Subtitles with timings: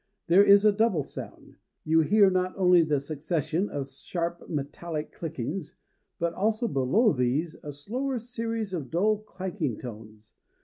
[0.25, 5.75] There is a double sound: you hear not only the succession of sharp metallic clickings,
[6.17, 10.33] but also, below these, a slower series of dull clanking tones.